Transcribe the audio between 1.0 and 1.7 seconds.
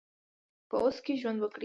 کې ژوند وکړئ